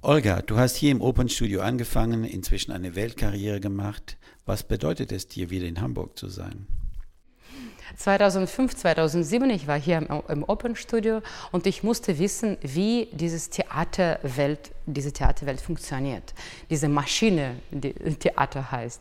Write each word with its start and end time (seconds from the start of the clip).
Olga, 0.00 0.42
du 0.42 0.56
hast 0.56 0.76
hier 0.76 0.92
im 0.92 1.00
Opernstudio 1.00 1.60
angefangen, 1.60 2.22
inzwischen 2.22 2.70
eine 2.70 2.94
Weltkarriere 2.94 3.58
gemacht. 3.58 4.16
Was 4.46 4.62
bedeutet 4.62 5.10
es 5.10 5.26
dir, 5.26 5.50
wieder 5.50 5.66
in 5.66 5.80
Hamburg 5.80 6.16
zu 6.16 6.28
sein? 6.28 6.68
2005, 7.96 8.76
2007, 8.76 9.50
ich 9.50 9.66
war 9.66 9.76
hier 9.76 9.98
im, 9.98 10.22
im 10.28 10.44
Opernstudio 10.44 11.20
und 11.50 11.66
ich 11.66 11.82
musste 11.82 12.20
wissen, 12.20 12.58
wie 12.62 13.08
dieses 13.10 13.50
Theaterwelt, 13.50 14.70
diese 14.86 15.12
Theaterwelt 15.12 15.60
funktioniert. 15.60 16.32
Diese 16.70 16.88
Maschine, 16.88 17.56
die 17.72 17.92
Theater 17.92 18.70
heißt. 18.70 19.00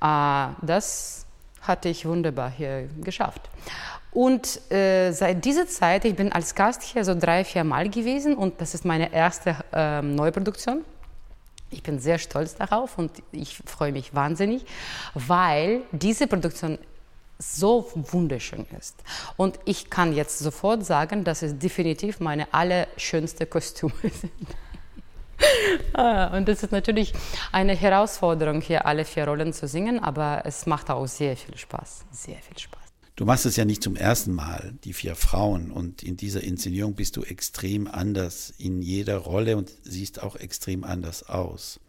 Äh, 0.00 0.46
das 0.64 1.26
hatte 1.60 1.88
ich 1.88 2.06
wunderbar 2.06 2.52
hier 2.52 2.88
geschafft. 3.02 3.50
Und 4.12 4.70
äh, 4.72 5.12
seit 5.12 5.44
dieser 5.44 5.66
Zeit, 5.68 6.04
ich 6.04 6.16
bin 6.16 6.32
als 6.32 6.54
Gast 6.54 6.82
hier 6.82 7.04
so 7.04 7.14
drei, 7.14 7.44
vier 7.44 7.64
Mal 7.64 7.88
gewesen 7.88 8.34
und 8.34 8.60
das 8.60 8.74
ist 8.74 8.84
meine 8.84 9.12
erste 9.12 9.56
äh, 9.72 10.02
Neuproduktion. 10.02 10.84
Ich 11.70 11.84
bin 11.84 12.00
sehr 12.00 12.18
stolz 12.18 12.56
darauf 12.56 12.98
und 12.98 13.12
ich 13.30 13.56
freue 13.64 13.92
mich 13.92 14.12
wahnsinnig, 14.12 14.64
weil 15.14 15.82
diese 15.92 16.26
Produktion 16.26 16.78
so 17.38 17.88
wunderschön 17.94 18.66
ist. 18.78 18.96
Und 19.36 19.58
ich 19.64 19.88
kann 19.88 20.12
jetzt 20.12 20.40
sofort 20.40 20.84
sagen, 20.84 21.24
dass 21.24 21.42
es 21.42 21.58
definitiv 21.58 22.20
meine 22.20 22.52
allerschönste 22.52 23.46
Kostüme 23.46 23.92
sind. 24.02 24.32
Ah, 25.94 26.36
und 26.36 26.48
das 26.48 26.62
ist 26.62 26.72
natürlich 26.72 27.14
eine 27.50 27.74
Herausforderung, 27.74 28.60
hier 28.60 28.84
alle 28.84 29.06
vier 29.06 29.26
Rollen 29.26 29.54
zu 29.54 29.66
singen, 29.66 29.98
aber 29.98 30.42
es 30.44 30.66
macht 30.66 30.90
auch 30.90 31.06
sehr 31.06 31.34
viel 31.34 31.56
Spaß. 31.56 32.04
Sehr 32.10 32.36
viel 32.36 32.58
Spaß. 32.58 32.79
Du 33.20 33.26
machst 33.26 33.44
es 33.44 33.56
ja 33.56 33.66
nicht 33.66 33.82
zum 33.82 33.96
ersten 33.96 34.32
Mal, 34.32 34.72
die 34.82 34.94
vier 34.94 35.14
Frauen. 35.14 35.70
Und 35.70 36.02
in 36.02 36.16
dieser 36.16 36.42
Inszenierung 36.42 36.94
bist 36.94 37.18
du 37.18 37.22
extrem 37.22 37.86
anders 37.86 38.54
in 38.56 38.80
jeder 38.80 39.18
Rolle 39.18 39.58
und 39.58 39.70
siehst 39.82 40.22
auch 40.22 40.36
extrem 40.36 40.84
anders 40.84 41.28
aus. 41.28 41.80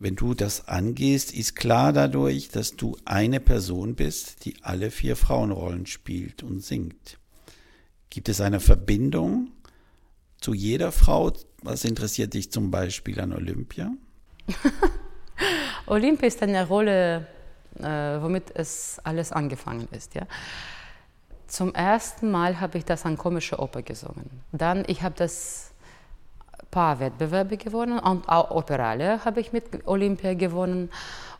Wenn 0.00 0.16
du 0.16 0.34
das 0.34 0.66
angehst, 0.66 1.32
ist 1.32 1.54
klar 1.54 1.92
dadurch, 1.92 2.48
dass 2.48 2.74
du 2.74 2.96
eine 3.04 3.38
Person 3.38 3.94
bist, 3.94 4.44
die 4.44 4.56
alle 4.62 4.90
vier 4.90 5.14
Frauenrollen 5.14 5.86
spielt 5.86 6.42
und 6.42 6.64
singt. 6.64 7.18
Gibt 8.10 8.28
es 8.28 8.40
eine 8.40 8.58
Verbindung 8.58 9.52
zu 10.40 10.52
jeder 10.52 10.90
Frau? 10.90 11.32
Was 11.62 11.84
interessiert 11.84 12.34
dich 12.34 12.50
zum 12.50 12.72
Beispiel 12.72 13.20
an 13.20 13.32
Olympia? 13.32 13.92
Olympia 15.86 16.26
ist 16.26 16.42
eine 16.42 16.66
Rolle, 16.66 17.28
womit 17.78 18.54
es 18.54 19.00
alles 19.04 19.32
angefangen 19.32 19.88
ist. 19.92 20.14
Ja? 20.14 20.22
Zum 21.46 21.74
ersten 21.74 22.30
Mal 22.30 22.60
habe 22.60 22.78
ich 22.78 22.84
das 22.84 23.04
an 23.04 23.16
komische 23.16 23.58
Oper 23.58 23.82
gesungen. 23.82 24.42
Dann, 24.52 24.84
ich 24.86 25.02
habe 25.02 25.14
das 25.16 25.72
paar 26.72 26.98
Wettbewerbe 26.98 27.56
gewonnen 27.56 28.00
und 28.00 28.28
auch 28.28 28.50
Operale 28.50 29.24
habe 29.24 29.40
ich 29.40 29.52
mit 29.52 29.86
Olympia 29.86 30.34
gewonnen. 30.34 30.90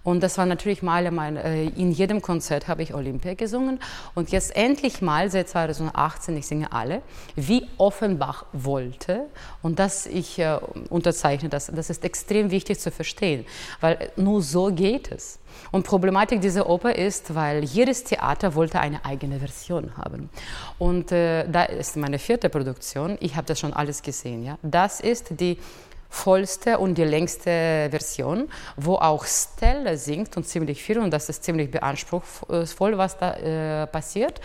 Und 0.04 0.22
das 0.22 0.36
war 0.36 0.46
natürlich 0.46 0.82
mal 0.82 1.08
mein, 1.10 1.36
äh, 1.36 1.64
in 1.64 1.92
jedem 1.92 2.22
Konzert 2.22 2.66
habe 2.66 2.82
ich 2.82 2.92
Olympia 2.94 3.34
gesungen. 3.34 3.78
Und 4.14 4.32
jetzt 4.32 4.54
endlich 4.56 5.00
mal 5.00 5.30
seit 5.30 5.48
2018, 5.48 6.36
ich 6.36 6.46
singe 6.46 6.72
alle, 6.72 7.02
wie 7.36 7.66
Offenbach 7.78 8.46
wollte. 8.52 9.26
Und 9.62 9.78
das 9.78 10.06
ich 10.06 10.38
äh, 10.38 10.58
unterzeichne, 10.90 11.48
das, 11.48 11.66
das 11.66 11.90
ist 11.90 12.04
extrem 12.04 12.50
wichtig 12.50 12.80
zu 12.80 12.90
verstehen, 12.90 13.46
weil 13.80 14.10
nur 14.16 14.42
so 14.42 14.72
geht 14.72 15.12
es. 15.12 15.38
Und 15.70 15.86
Problematik 15.86 16.40
dieser 16.40 16.68
Oper 16.68 16.96
ist, 16.96 17.34
weil 17.34 17.62
jedes 17.64 18.04
Theater 18.04 18.54
wollte 18.54 18.80
eine 18.80 19.04
eigene 19.04 19.38
Version 19.38 19.96
haben. 19.96 20.30
Und 20.78 21.12
äh, 21.12 21.48
da 21.48 21.64
ist 21.64 21.96
meine 21.96 22.18
vierte 22.18 22.48
Produktion. 22.48 23.16
Ich 23.20 23.36
habe 23.36 23.46
das 23.46 23.60
schon 23.60 23.72
alles 23.72 24.02
gesehen. 24.02 24.44
Ja, 24.44 24.58
das 24.62 25.00
ist 25.00 25.40
die 25.40 25.58
vollste 26.12 26.78
und 26.78 26.98
die 26.98 27.04
längste 27.04 27.88
Version, 27.90 28.48
wo 28.76 28.96
auch 28.96 29.24
Stella 29.24 29.96
singt 29.96 30.36
und 30.36 30.46
ziemlich 30.46 30.82
viel 30.82 30.98
und 30.98 31.10
das 31.10 31.28
ist 31.30 31.42
ziemlich 31.42 31.70
beanspruchsvoll, 31.70 32.98
was 32.98 33.16
da 33.16 33.34
äh, 33.34 33.86
passiert. 33.86 34.40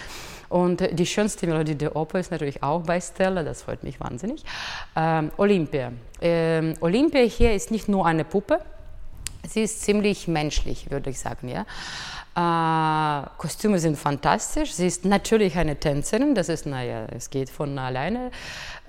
Und 0.49 0.81
die 0.97 1.05
schönste 1.05 1.45
Melodie 1.45 1.75
der 1.75 1.93
Oper 1.95 2.19
ist 2.19 2.31
natürlich 2.31 2.63
auch 2.63 2.83
bei 2.83 3.01
Stella, 3.01 3.43
das 3.43 3.63
freut 3.63 3.83
mich 3.83 3.99
wahnsinnig. 3.99 4.43
Ähm, 4.95 5.29
Olympia. 5.35 5.91
Ähm, 6.21 6.75
Olympia 6.79 7.21
hier 7.23 7.53
ist 7.53 7.69
nicht 7.69 7.89
nur 7.89 8.05
eine 8.05 8.23
Puppe, 8.23 8.61
sie 9.47 9.63
ist 9.63 9.81
ziemlich 9.81 10.27
menschlich, 10.27 10.91
würde 10.91 11.09
ich 11.09 11.19
sagen. 11.19 11.47
Ja? 11.49 11.65
Äh, 12.37 13.25
Kostüme 13.37 13.79
sind 13.79 13.97
fantastisch. 13.97 14.73
Sie 14.73 14.85
ist 14.85 15.05
natürlich 15.05 15.57
eine 15.57 15.75
Tänzerin, 15.75 16.35
das 16.35 16.49
ist, 16.49 16.65
naja, 16.65 17.07
es 17.15 17.29
geht 17.29 17.49
von 17.49 17.77
alleine. 17.79 18.31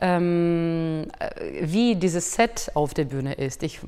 Ähm, 0.01 1.07
äh, 1.19 1.31
wie 1.63 1.97
dieses 1.97 2.35
Set 2.35 2.71
auf 2.75 2.93
der 2.95 3.05
Bühne 3.05 3.35
ist, 3.35 3.63
ich 3.63 3.81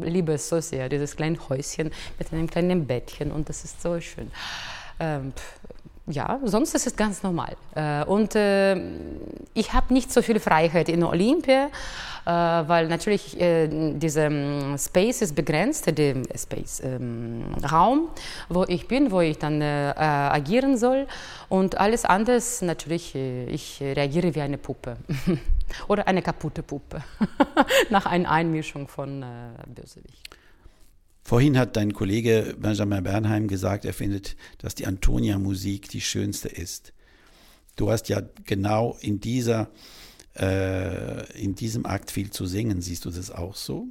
liebe 0.00 0.32
es 0.32 0.48
so 0.48 0.60
sehr, 0.60 0.88
dieses 0.88 1.14
kleine 1.14 1.38
Häuschen 1.48 1.92
mit 2.18 2.32
einem 2.32 2.50
kleinen 2.50 2.86
Bettchen 2.86 3.30
und 3.30 3.48
das 3.48 3.64
ist 3.64 3.80
so 3.80 4.00
schön. 4.00 4.30
Ähm, 4.98 5.32
ja, 6.06 6.38
sonst 6.44 6.74
ist 6.74 6.86
es 6.86 6.96
ganz 6.96 7.22
normal. 7.22 7.56
Äh, 7.74 8.04
und 8.04 8.34
äh, 8.34 8.76
ich 9.54 9.72
habe 9.72 9.92
nicht 9.94 10.12
so 10.12 10.20
viel 10.20 10.38
Freiheit 10.38 10.90
in 10.90 11.02
Olympia, 11.02 11.66
äh, 12.26 12.30
weil 12.30 12.88
natürlich 12.88 13.36
dieser 13.38 14.26
ähm, 14.26 14.76
Space 14.78 15.22
ist 15.22 15.34
begrenzt, 15.34 15.86
der 15.96 16.16
Space, 16.36 16.82
ähm, 16.84 17.44
Raum, 17.70 18.08
wo 18.50 18.64
ich 18.68 18.86
bin, 18.86 19.10
wo 19.10 19.20
ich 19.20 19.38
dann 19.38 19.62
agieren 19.62 20.76
soll. 20.76 21.06
Und 21.48 21.78
alles 21.78 22.04
andere 22.04 22.40
natürlich, 22.60 23.14
ich 23.14 23.80
reagiere 23.80 24.34
wie 24.34 24.40
eine 24.40 24.58
Puppe 24.58 24.96
oder 25.88 26.06
eine 26.06 26.20
kaputte 26.20 26.62
Puppe 26.62 27.02
nach 27.90 28.06
einer 28.06 28.30
Einmischung 28.30 28.88
von 28.88 29.24
Bösewicht. 29.66 30.24
Vorhin 31.24 31.56
hat 31.56 31.76
dein 31.76 31.94
Kollege 31.94 32.54
Benjamin 32.58 33.02
Bernheim 33.02 33.48
gesagt, 33.48 33.86
er 33.86 33.94
findet, 33.94 34.36
dass 34.58 34.74
die 34.74 34.86
Antonia-Musik 34.86 35.88
die 35.88 36.02
schönste 36.02 36.48
ist. 36.48 36.92
Du 37.76 37.90
hast 37.90 38.10
ja 38.10 38.20
genau 38.44 38.98
in 39.00 39.20
dieser, 39.20 39.70
äh, 40.36 41.42
in 41.42 41.54
diesem 41.54 41.86
Akt 41.86 42.10
viel 42.10 42.30
zu 42.30 42.44
singen. 42.44 42.82
Siehst 42.82 43.06
du 43.06 43.10
das 43.10 43.30
auch 43.30 43.56
so? 43.56 43.88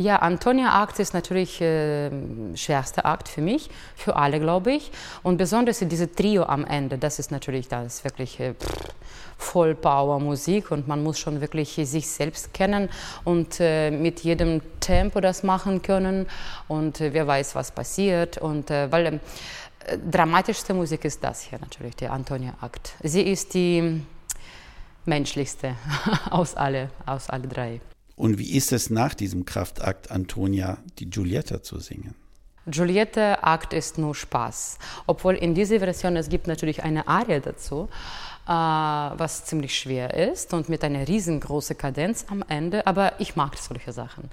Ja, 0.00 0.16
Antonia-Akt 0.16 1.00
ist 1.00 1.12
natürlich 1.12 1.60
äh, 1.60 2.08
schwerster 2.54 3.04
Akt 3.04 3.28
für 3.28 3.40
mich, 3.40 3.68
für 3.96 4.14
alle, 4.14 4.38
glaube 4.38 4.70
ich. 4.70 4.92
Und 5.24 5.38
besonders 5.38 5.80
diese 5.80 6.12
Trio 6.12 6.44
am 6.44 6.64
Ende, 6.64 6.98
das 6.98 7.18
ist 7.18 7.32
natürlich 7.32 7.66
das 7.66 8.04
wirklich 8.04 8.38
äh, 8.38 8.54
Vollpower-Musik 9.38 10.70
und 10.70 10.86
man 10.86 11.02
muss 11.02 11.18
schon 11.18 11.40
wirklich 11.40 11.74
sich 11.82 12.06
selbst 12.06 12.54
kennen 12.54 12.88
und 13.24 13.58
äh, 13.58 13.90
mit 13.90 14.20
jedem 14.20 14.60
Tempo 14.78 15.20
das 15.20 15.42
machen 15.42 15.82
können 15.82 16.28
und 16.68 17.00
äh, 17.00 17.12
wer 17.12 17.26
weiß, 17.26 17.56
was 17.56 17.72
passiert. 17.72 18.38
Und 18.38 18.70
äh, 18.70 18.92
weil 18.92 19.06
äh, 19.06 19.18
dramatischste 19.98 20.74
Musik 20.74 21.06
ist 21.06 21.24
das 21.24 21.40
hier 21.42 21.58
natürlich, 21.58 21.96
der 21.96 22.12
Antonia-Akt. 22.12 22.94
Sie 23.02 23.22
ist 23.22 23.52
die 23.52 24.00
menschlichste 25.06 25.74
aus 26.30 26.54
alle, 26.54 26.90
aus 27.04 27.28
alle 27.28 27.48
drei. 27.48 27.80
Und 28.18 28.36
wie 28.36 28.56
ist 28.56 28.72
es 28.72 28.90
nach 28.90 29.14
diesem 29.14 29.44
Kraftakt, 29.44 30.10
Antonia, 30.10 30.78
die 30.98 31.08
Giulietta 31.08 31.62
zu 31.62 31.78
singen? 31.78 32.14
Giulietta 32.66 33.38
Akt 33.42 33.72
ist 33.72 33.96
nur 33.96 34.12
Spaß. 34.12 34.78
Obwohl 35.06 35.36
in 35.36 35.54
dieser 35.54 35.78
Version 35.78 36.16
es 36.16 36.28
gibt 36.28 36.48
natürlich 36.48 36.82
eine 36.82 37.06
Arie 37.06 37.40
dazu, 37.40 37.88
äh, 38.46 38.50
was 38.50 39.44
ziemlich 39.44 39.78
schwer 39.78 40.14
ist 40.14 40.52
und 40.52 40.68
mit 40.68 40.82
einer 40.82 41.06
riesengroßen 41.06 41.78
Kadenz 41.78 42.26
am 42.28 42.42
Ende. 42.48 42.84
Aber 42.88 43.12
ich 43.20 43.36
mag 43.36 43.56
solche 43.56 43.92
Sachen. 43.92 44.28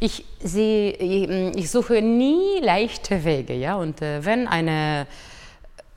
Ich, 0.00 0.24
sie, 0.42 0.88
ich, 0.98 1.28
ich 1.56 1.70
suche 1.70 2.00
nie 2.00 2.60
leichte 2.62 3.22
Wege, 3.22 3.52
ja. 3.52 3.76
Und 3.76 4.00
äh, 4.00 4.24
wenn 4.24 4.48
eine 4.48 5.06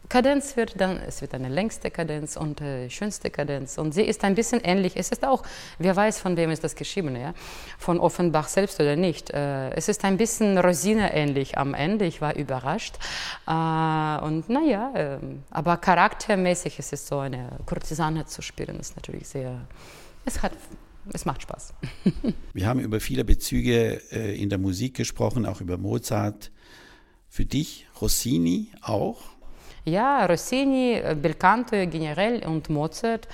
Kadenz 0.09 0.57
wird, 0.57 0.81
dann 0.81 0.97
es 0.97 1.21
wird 1.21 1.35
eine 1.35 1.49
längste 1.49 1.91
Kadenz 1.91 2.35
und 2.35 2.61
äh, 2.61 2.89
schönste 2.89 3.29
Kadenz. 3.29 3.77
Und 3.77 3.93
sie 3.93 4.01
ist 4.01 4.23
ein 4.23 4.33
bisschen 4.33 4.59
ähnlich. 4.63 4.93
Es 4.95 5.09
ist 5.09 5.23
auch, 5.23 5.43
wer 5.77 5.95
weiß, 5.95 6.19
von 6.19 6.35
wem 6.35 6.49
ist 6.49 6.63
das 6.63 6.75
geschrieben, 6.75 7.15
ja? 7.15 7.35
von 7.77 7.99
Offenbach 7.99 8.47
selbst 8.47 8.79
oder 8.79 8.95
nicht. 8.95 9.29
Äh, 9.29 9.69
es 9.75 9.87
ist 9.87 10.03
ein 10.03 10.17
bisschen 10.17 10.57
Rosine 10.57 11.13
ähnlich 11.13 11.59
am 11.59 11.75
Ende. 11.75 12.05
Ich 12.05 12.21
war 12.21 12.35
überrascht. 12.35 12.95
Äh, 13.47 13.51
und 13.51 14.49
naja, 14.49 14.91
äh, 14.95 15.19
aber 15.51 15.77
charaktermäßig 15.77 16.79
ist 16.79 16.91
es 16.91 17.07
so, 17.07 17.19
eine 17.19 17.59
Kurtisane 17.67 18.25
zu 18.25 18.41
spielen, 18.41 18.79
ist 18.79 18.95
natürlich 18.95 19.27
sehr, 19.27 19.61
es 20.25 20.41
hat 20.41 20.53
es 21.13 21.25
macht 21.25 21.41
Spaß. 21.41 21.73
Wir 22.53 22.67
haben 22.67 22.79
über 22.79 22.99
viele 22.99 23.25
Bezüge 23.25 24.01
äh, 24.11 24.39
in 24.39 24.49
der 24.49 24.59
Musik 24.59 24.95
gesprochen, 24.95 25.45
auch 25.45 25.61
über 25.61 25.77
Mozart. 25.77 26.51
Für 27.29 27.45
dich 27.45 27.87
Rossini 28.01 28.71
auch? 28.81 29.38
Ja, 29.89 30.25
Rossini, 30.25 30.93
äh, 30.93 31.15
Belcanto 31.15 31.75
generell 31.87 32.45
und 32.45 32.69
Mozart. 32.69 33.27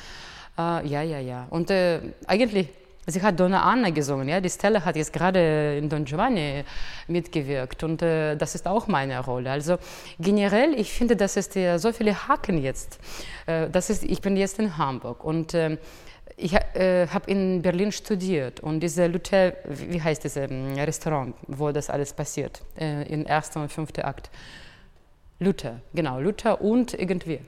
Äh, 0.57 0.88
ja, 0.88 1.02
ja, 1.02 1.19
ja. 1.19 1.48
Und 1.50 1.69
äh, 1.69 2.00
eigentlich, 2.28 2.69
sie 3.07 3.22
hat 3.22 3.40
Donna 3.40 3.62
Anna 3.62 3.90
gesungen. 3.90 4.30
Ja? 4.30 4.40
Die 4.40 4.50
Stella 4.50 4.84
hat 4.84 4.96
jetzt 4.96 5.12
gerade 5.12 5.78
in 5.78 5.90
Don 5.90 6.06
Giovanni 6.06 6.63
mitgewirkt. 7.07 7.84
Und 7.84 8.02
äh, 8.02 8.36
das 8.36 8.56
ist 8.56 8.68
auch 8.68 8.88
meine 8.88 9.19
Rolle. 9.19 9.52
Also 9.52 9.78
generell, 10.19 10.74
ich 10.80 10.92
finde, 10.92 11.16
das 11.16 11.36
ist 11.38 11.56
ja 11.56 11.78
so 11.78 11.92
viele 11.92 12.28
Haken 12.28 12.62
jetzt. 12.62 13.00
Äh, 13.46 13.69
das 13.69 13.90
ist, 13.90 14.04
ich 14.04 14.22
bin 14.22 14.38
jetzt 14.38 14.57
in 14.60 14.78
Hamburg. 14.78 15.24
Und 15.24 15.54
ähm, 15.54 15.78
ich 16.38 16.54
äh, 16.54 17.07
habe 17.07 17.31
in 17.31 17.62
Berlin 17.62 17.92
studiert 17.92 18.60
und 18.60 18.81
diese 18.81 19.07
Luther, 19.07 19.54
wie 19.66 20.02
heißt 20.02 20.24
dieses 20.24 20.38
ähm, 20.38 20.74
Restaurant, 20.75 21.36
wo 21.48 21.72
das 21.72 21.90
alles 21.90 22.12
passiert, 22.13 22.62
äh, 22.78 23.04
im 23.07 23.25
ersten 23.25 23.60
und 23.60 23.72
fünften 23.72 24.02
Akt. 24.02 24.30
Luther, 25.39 25.81
genau, 25.93 26.19
Luther 26.19 26.61
und 26.61 26.93
irgendwie 26.93 27.39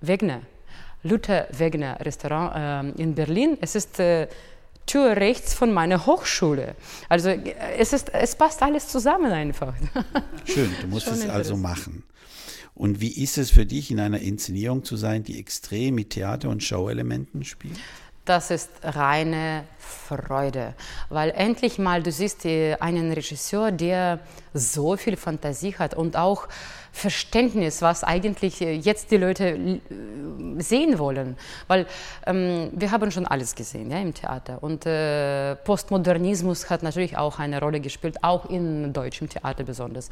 Wegner. 0.00 0.42
Luther 1.02 1.46
Wegner 1.52 1.98
Restaurant 2.00 2.96
äh, 2.98 3.02
in 3.02 3.14
Berlin. 3.14 3.56
Es 3.60 3.74
ist 3.74 4.00
äh, 4.00 4.28
Tür 4.86 5.16
rechts 5.16 5.54
von 5.54 5.72
meiner 5.72 6.06
Hochschule. 6.06 6.74
Also 7.08 7.28
äh, 7.28 7.54
es, 7.78 7.92
ist, 7.92 8.12
es 8.12 8.34
passt 8.34 8.62
alles 8.62 8.88
zusammen 8.88 9.30
einfach. 9.30 9.74
Schön, 10.44 10.70
du 10.80 10.88
musst 10.88 11.08
es 11.08 11.28
also 11.28 11.56
machen. 11.56 12.02
Und 12.74 13.00
wie 13.00 13.22
ist 13.22 13.38
es 13.38 13.50
für 13.50 13.66
dich, 13.66 13.90
in 13.90 14.00
einer 14.00 14.20
Inszenierung 14.20 14.84
zu 14.84 14.96
sein, 14.96 15.24
die 15.24 15.38
extrem 15.38 15.96
mit 15.96 16.10
Theater- 16.10 16.48
und 16.48 16.62
Showelementen 16.62 17.44
spielt? 17.44 17.78
Das 18.24 18.50
ist 18.50 18.70
reine 18.82 19.64
Freude, 19.78 20.74
weil 21.08 21.30
endlich 21.30 21.78
mal 21.78 22.02
du 22.02 22.12
siehst 22.12 22.44
einen 22.44 23.10
Regisseur, 23.10 23.72
der 23.72 24.20
so 24.58 24.96
viel 24.96 25.16
Fantasie 25.16 25.74
hat 25.76 25.94
und 25.94 26.16
auch 26.16 26.48
Verständnis, 26.98 27.80
was 27.82 28.02
eigentlich 28.02 28.60
äh, 28.60 28.72
jetzt 28.72 29.10
die 29.10 29.18
Leute 29.18 29.50
äh, 29.50 29.80
sehen 30.58 30.98
wollen. 30.98 31.36
Weil 31.68 31.86
ähm, 32.26 32.70
wir 32.72 32.90
haben 32.90 33.10
schon 33.10 33.26
alles 33.26 33.54
gesehen 33.54 33.90
ja, 33.90 33.98
im 33.98 34.12
Theater. 34.14 34.58
Und 34.62 34.84
äh, 34.86 35.54
Postmodernismus 35.56 36.70
hat 36.70 36.82
natürlich 36.82 37.16
auch 37.16 37.38
eine 37.38 37.60
Rolle 37.60 37.80
gespielt, 37.80 38.16
auch 38.22 38.46
im 38.46 38.92
deutschen 38.92 39.28
Theater 39.28 39.64
besonders. 39.64 40.08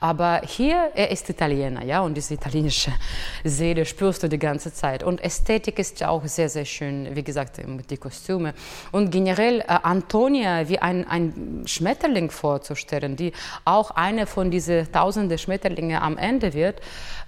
Aber 0.00 0.42
hier, 0.44 0.90
er 0.94 1.10
ist 1.10 1.28
Italiener, 1.30 1.84
ja, 1.84 2.00
und 2.00 2.14
diese 2.14 2.34
italienische 2.34 2.92
Seele 3.44 3.86
spürst 3.86 4.22
du 4.22 4.28
die 4.28 4.38
ganze 4.38 4.72
Zeit. 4.72 5.02
Und 5.02 5.22
Ästhetik 5.22 5.78
ist 5.78 6.02
auch 6.04 6.24
sehr, 6.26 6.48
sehr 6.48 6.64
schön, 6.64 7.16
wie 7.16 7.24
gesagt, 7.24 7.60
die 7.90 7.96
Kostüme. 7.96 8.54
Und 8.92 9.10
generell 9.10 9.60
äh, 9.60 9.64
Antonia 9.82 10.68
wie 10.68 10.78
ein, 10.78 11.08
ein 11.08 11.62
Schmetterling 11.64 12.30
vorzustellen, 12.30 13.16
die 13.16 13.32
auch 13.64 13.77
eine 13.90 14.26
von 14.26 14.50
diesen 14.50 14.90
tausenden 14.92 15.38
Schmetterlinge 15.38 16.02
am 16.02 16.16
Ende 16.16 16.54
wird, 16.54 16.80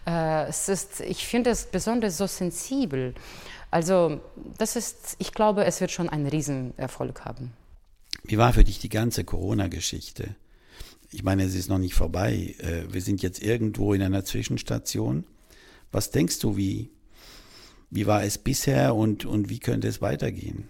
äh, 0.06 0.48
es 0.48 0.68
ist, 0.68 1.00
ich 1.00 1.26
finde 1.26 1.50
es 1.50 1.66
besonders 1.66 2.16
so 2.16 2.26
sensibel. 2.26 3.14
Also 3.70 4.20
das 4.58 4.76
ist, 4.76 5.16
ich 5.18 5.32
glaube, 5.32 5.64
es 5.64 5.80
wird 5.80 5.90
schon 5.90 6.08
einen 6.08 6.26
Riesenerfolg 6.26 7.24
haben. 7.24 7.52
Wie 8.24 8.38
war 8.38 8.52
für 8.52 8.64
dich 8.64 8.78
die 8.78 8.88
ganze 8.88 9.24
Corona-Geschichte? 9.24 10.34
Ich 11.12 11.22
meine, 11.22 11.44
es 11.44 11.54
ist 11.54 11.68
noch 11.68 11.78
nicht 11.78 11.94
vorbei. 11.94 12.54
Äh, 12.58 12.92
wir 12.92 13.00
sind 13.00 13.22
jetzt 13.22 13.42
irgendwo 13.42 13.94
in 13.94 14.02
einer 14.02 14.24
Zwischenstation. 14.24 15.24
Was 15.92 16.10
denkst 16.10 16.38
du, 16.40 16.56
wie, 16.56 16.90
wie 17.90 18.06
war 18.06 18.22
es 18.22 18.38
bisher 18.38 18.94
und, 18.94 19.24
und 19.24 19.48
wie 19.50 19.58
könnte 19.58 19.88
es 19.88 20.00
weitergehen? 20.00 20.68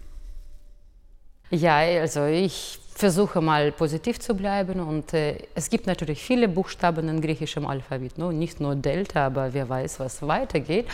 Ja, 1.51 1.77
also 1.77 2.25
ich 2.25 2.79
versuche 3.01 3.41
mal 3.41 3.71
positiv 3.71 4.19
zu 4.19 4.35
bleiben 4.35 4.79
und 4.79 5.11
äh, 5.15 5.35
es 5.55 5.71
gibt 5.71 5.87
natürlich 5.87 6.21
viele 6.21 6.47
Buchstaben 6.47 7.09
in 7.09 7.19
griechischem 7.19 7.65
Alphabet, 7.65 8.19
no? 8.19 8.31
nicht 8.31 8.59
nur 8.59 8.75
Delta, 8.75 9.25
aber 9.25 9.55
wer 9.55 9.67
weiß, 9.67 9.99
was 9.99 10.21
weitergeht. 10.21 10.85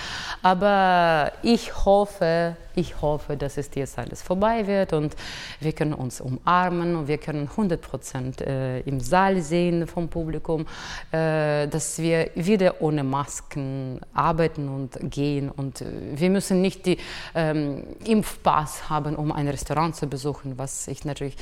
Aber 0.41 1.33
ich 1.43 1.83
hoffe, 1.83 2.55
ich 2.75 3.01
hoffe, 3.01 3.35
dass 3.35 3.57
es 3.57 3.69
jetzt 3.73 3.97
alles 3.97 4.21
vorbei 4.21 4.67
wird 4.67 4.93
und 4.93 5.15
wir 5.59 5.73
können 5.73 5.93
uns 5.93 6.21
umarmen 6.21 6.95
und 6.95 7.07
wir 7.09 7.17
können 7.17 7.49
100 7.49 7.81
Prozent 7.81 8.39
äh, 8.39 8.79
im 8.81 9.01
Saal 9.01 9.41
sehen 9.41 9.85
vom 9.87 10.07
Publikum, 10.07 10.65
äh, 11.11 11.67
dass 11.67 11.99
wir 11.99 12.29
wieder 12.35 12.81
ohne 12.81 13.03
Masken 13.03 13.99
arbeiten 14.13 14.69
und 14.69 15.11
gehen 15.11 15.49
und 15.49 15.81
äh, 15.81 15.85
wir 16.15 16.29
müssen 16.29 16.61
nicht 16.61 16.85
die 16.85 16.99
ähm, 17.35 17.83
Impfpass 18.05 18.89
haben, 18.89 19.15
um 19.15 19.31
ein 19.33 19.47
Restaurant 19.49 19.95
zu 19.95 20.07
besuchen, 20.07 20.57
was 20.57 20.87
ich 20.87 21.03
natürlich 21.03 21.35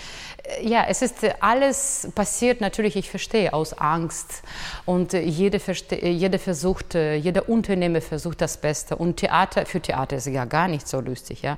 ja, 0.62 0.86
es 0.88 1.02
ist 1.02 1.18
alles 1.42 2.10
passiert 2.16 2.62
natürlich, 2.62 2.96
ich 2.96 3.10
verstehe, 3.10 3.54
aus 3.54 3.74
Angst. 3.74 4.44
Und 4.86 5.14
jeder, 5.14 5.60
jeder 6.02 6.40
versucht, 6.40 6.94
jeder 6.94 7.50
Unternehmer 7.50 8.02
versucht 8.02 8.42
das 8.42 8.58
Beste. 8.58 8.96
Und 8.96 9.18
Theater, 9.18 9.66
für 9.66 9.82
Theater 9.82 10.18
ist 10.18 10.28
ja 10.28 10.46
gar 10.46 10.68
nicht 10.68 10.88
so 10.88 11.00
lustig, 11.00 11.42
ja. 11.42 11.58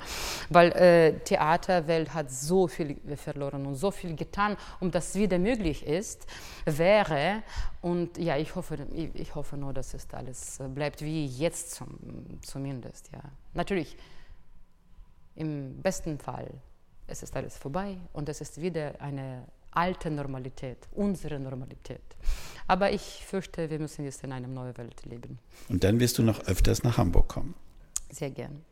Weil 0.49 0.71
äh, 0.73 1.13
Theaterwelt 1.19 2.13
hat 2.13 2.31
so 2.31 2.67
viel 2.67 2.97
verloren 3.15 3.65
und 3.65 3.75
so 3.75 3.91
viel 3.91 4.15
getan, 4.15 4.57
um 4.79 4.91
das 4.91 5.15
wieder 5.15 5.39
möglich 5.39 5.85
ist, 5.85 6.25
wäre. 6.65 7.43
Und 7.81 8.17
ja, 8.17 8.37
ich 8.37 8.55
hoffe, 8.55 8.77
ich 9.13 9.35
hoffe 9.35 9.57
nur, 9.57 9.73
dass 9.73 9.93
es 9.93 10.07
alles 10.11 10.59
bleibt 10.73 11.01
wie 11.01 11.25
jetzt 11.25 11.71
zum, 11.71 12.39
zumindest, 12.41 13.09
ja. 13.13 13.21
Natürlich, 13.53 13.97
im 15.35 15.81
besten 15.81 16.17
Fall 16.17 16.49
es 17.07 17.23
ist 17.23 17.35
alles 17.35 17.57
vorbei 17.57 17.97
und 18.13 18.29
es 18.29 18.41
ist 18.41 18.61
wieder 18.61 18.99
eine 19.01 19.45
alte 19.71 20.09
Normalität, 20.11 20.77
unsere 20.93 21.39
Normalität. 21.39 22.01
Aber 22.67 22.91
ich 22.91 23.23
fürchte, 23.25 23.69
wir 23.69 23.79
müssen 23.79 24.05
jetzt 24.05 24.23
in 24.23 24.31
einer 24.31 24.47
neuen 24.47 24.77
Welt 24.77 25.05
leben. 25.05 25.39
Und 25.69 25.83
dann 25.83 25.99
wirst 25.99 26.17
du 26.17 26.23
noch 26.23 26.39
öfters 26.47 26.83
nach 26.83 26.97
Hamburg 26.97 27.29
kommen. 27.29 27.55
Sehr 28.09 28.31
gern. 28.31 28.63